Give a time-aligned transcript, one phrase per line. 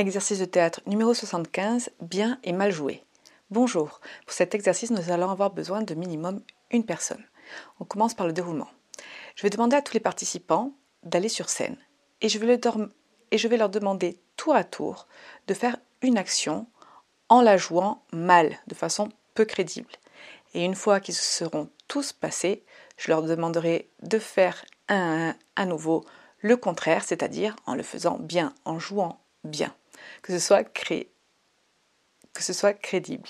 [0.00, 3.04] Exercice de théâtre numéro 75, bien et mal joué.
[3.50, 6.40] Bonjour, pour cet exercice, nous allons avoir besoin de minimum
[6.70, 7.22] une personne.
[7.80, 8.70] On commence par le déroulement.
[9.36, 11.76] Je vais demander à tous les participants d'aller sur scène
[12.22, 12.46] et je, vais
[13.58, 15.06] leur, demander tour à tour
[15.48, 16.66] de faire une action
[17.28, 19.92] en la jouant mal, de façon peu crédible.
[20.54, 22.64] Et une fois qu'ils seront tous passés,
[22.96, 26.06] je leur demanderai de faire un, à nouveau
[26.40, 29.74] le contraire, c'est-à-dire en le faisant bien, en jouant bien,
[30.22, 30.64] que ce soit
[32.74, 33.28] crédible.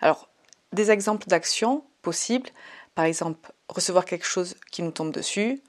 [0.00, 0.28] Alors,
[0.72, 2.50] des exemples d'actions possibles,
[2.94, 5.62] par exemple recevoir quelque chose qui nous tombe dessus,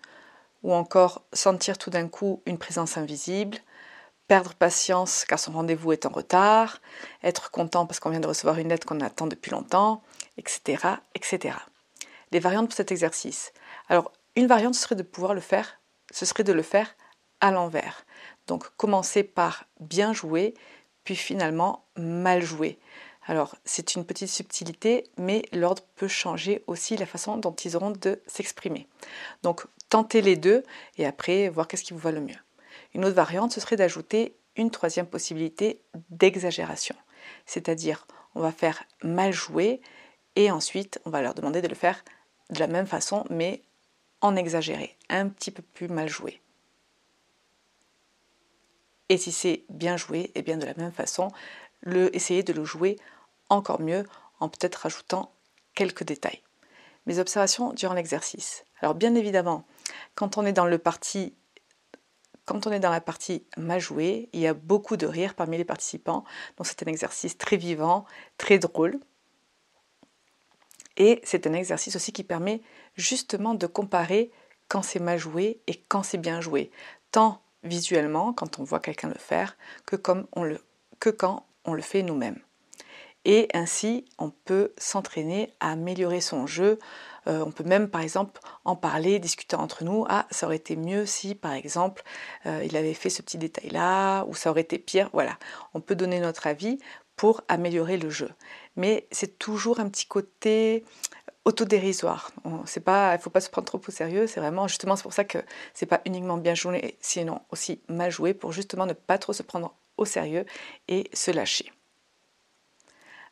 [0.63, 3.57] ou encore sentir tout d'un coup une présence invisible,
[4.27, 6.79] perdre patience car son rendez-vous est en retard,
[7.23, 10.03] être content parce qu'on vient de recevoir une lettre qu'on attend depuis longtemps,
[10.37, 11.57] etc., etc.
[12.31, 13.51] Les variantes pour cet exercice.
[13.89, 15.79] Alors, une variante serait de pouvoir le faire,
[16.11, 16.95] ce serait de le faire
[17.41, 18.05] à l'envers.
[18.47, 20.53] Donc, commencer par bien jouer,
[21.03, 22.79] puis finalement mal jouer.
[23.25, 27.91] Alors, c'est une petite subtilité, mais l'ordre peut changer aussi la façon dont ils auront
[27.91, 28.87] de s'exprimer.
[29.43, 30.63] Donc, tentez les deux
[30.97, 32.39] et après, voir qu'est-ce qui vous va le mieux.
[32.93, 36.95] Une autre variante, ce serait d'ajouter une troisième possibilité d'exagération.
[37.45, 39.81] C'est-à-dire, on va faire mal jouer
[40.35, 42.03] et ensuite, on va leur demander de le faire
[42.49, 43.61] de la même façon, mais
[44.21, 46.41] en exagéré, un petit peu plus mal joué.
[49.11, 51.31] Et si c'est bien joué, et eh bien de la même façon,
[51.81, 52.97] le, essayer de le jouer
[53.49, 54.05] encore mieux
[54.39, 55.33] en peut-être rajoutant
[55.75, 56.41] quelques détails.
[57.07, 58.63] Mes observations durant l'exercice.
[58.79, 59.65] Alors bien évidemment,
[60.15, 61.35] quand on est dans le parti
[62.45, 65.57] quand on est dans la partie mal jouée, il y a beaucoup de rire parmi
[65.57, 66.23] les participants,
[66.55, 68.05] donc c'est un exercice très vivant,
[68.37, 68.97] très drôle.
[70.95, 72.61] Et c'est un exercice aussi qui permet
[72.95, 74.31] justement de comparer
[74.69, 76.71] quand c'est mal joué et quand c'est bien joué,
[77.11, 82.39] tant visuellement quand on voit quelqu'un le faire que, quand on le fait nous-mêmes.
[83.23, 86.79] Et ainsi, on peut s'entraîner à améliorer son jeu.
[87.27, 90.05] Euh, on peut même, par exemple, en parler, discuter entre nous.
[90.09, 92.01] Ah, ça aurait été mieux si, par exemple,
[92.47, 95.09] euh, il avait fait ce petit détail-là, ou ça aurait été pire.
[95.13, 95.37] Voilà,
[95.75, 96.79] on peut donner notre avis
[97.15, 98.31] pour améliorer le jeu.
[98.75, 100.83] Mais c'est toujours un petit côté
[101.45, 102.31] autodérisoire.
[102.65, 104.27] C'est pas, il faut pas se prendre trop au sérieux.
[104.27, 105.39] C'est vraiment justement c'est pour ça que
[105.73, 109.43] c'est pas uniquement bien joué, sinon aussi mal joué pour justement ne pas trop se
[109.43, 110.45] prendre au sérieux
[110.87, 111.71] et se lâcher.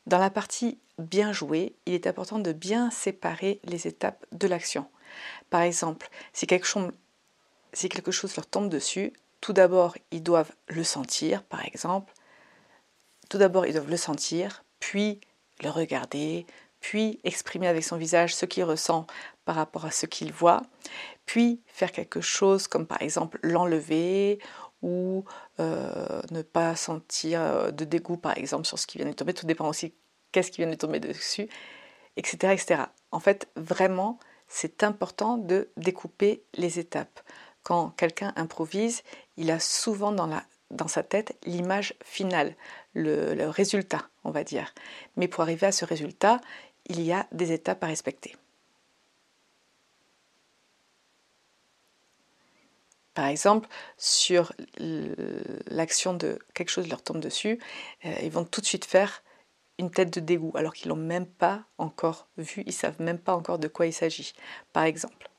[0.05, 4.87] Dans la partie bien joué, il est important de bien séparer les étapes de l'action.
[5.49, 6.47] Par exemple, si
[7.73, 12.13] si quelque chose leur tombe dessus, tout d'abord, ils doivent le sentir, par exemple.
[13.29, 15.21] Tout d'abord, ils doivent le sentir, puis
[15.61, 16.45] le regarder,
[16.79, 19.05] puis exprimer avec son visage ce qu'il ressent
[19.45, 20.61] par rapport à ce qu'il voit,
[21.25, 24.39] puis faire quelque chose comme par exemple l'enlever
[24.81, 25.25] ou
[25.59, 29.33] euh, ne pas sentir euh, de dégoût par exemple sur ce qui vient de tomber,
[29.33, 29.93] tout dépend aussi
[30.31, 31.49] qu'est-ce qui vient de tomber dessus,
[32.15, 32.53] etc.
[32.53, 32.83] etc.
[33.11, 37.21] En fait, vraiment, c'est important de découper les étapes.
[37.63, 39.03] Quand quelqu'un improvise,
[39.37, 42.55] il a souvent dans, la, dans sa tête l'image finale,
[42.93, 44.73] le, le résultat, on va dire.
[45.17, 46.39] Mais pour arriver à ce résultat,
[46.89, 48.35] il y a des étapes à respecter.
[53.13, 53.67] Par exemple,
[53.97, 57.59] sur l'action de quelque chose leur tombe dessus,
[58.05, 59.23] euh, ils vont tout de suite faire
[59.77, 63.35] une tête de dégoût alors qu'ils l'ont même pas encore vu, ils savent même pas
[63.35, 64.33] encore de quoi il s'agit.
[64.73, 65.29] Par exemple.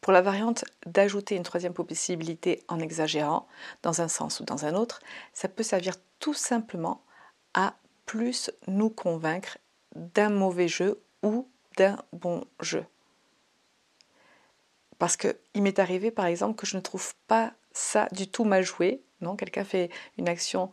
[0.00, 3.48] Pour la variante d'ajouter une troisième possibilité en exagérant
[3.82, 5.00] dans un sens ou dans un autre,
[5.32, 7.02] ça peut servir tout simplement
[7.54, 7.74] à
[8.06, 9.58] plus nous convaincre
[9.94, 12.84] d'un mauvais jeu ou d'un bon jeu.
[14.98, 18.64] Parce qu'il m'est arrivé par exemple que je ne trouve pas ça du tout mal
[18.64, 19.02] joué.
[19.20, 20.70] Non, quelqu'un fait une action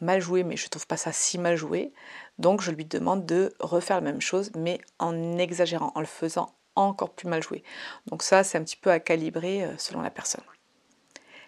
[0.00, 1.92] mal jouée, mais je ne trouve pas ça si mal joué.
[2.38, 6.54] Donc je lui demande de refaire la même chose, mais en exagérant, en le faisant
[6.74, 7.62] encore plus mal joué.
[8.06, 10.44] Donc ça, c'est un petit peu à calibrer euh, selon la personne.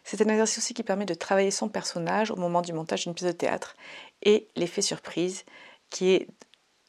[0.04, 3.14] C'est un exercice aussi qui permet de travailler son personnage au moment du montage d'une
[3.14, 3.76] pièce de théâtre
[4.22, 5.44] et l'effet surprise
[5.90, 6.26] qui,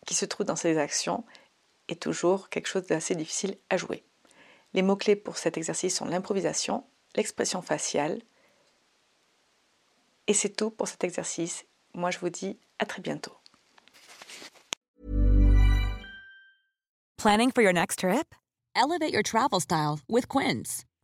[0.09, 1.23] se trouve dans ces actions
[1.87, 4.03] est toujours quelque chose d'assez difficile à jouer.
[4.73, 6.85] Les mots-clés pour cet exercice sont l'improvisation,
[7.15, 8.21] l'expression faciale.
[10.27, 11.65] Et c'est tout pour cet exercice.
[11.93, 13.33] Moi, je vous dis à très bientôt.
[17.17, 18.33] Planning for your next trip?
[18.75, 20.85] Elevate your travel style with Quince.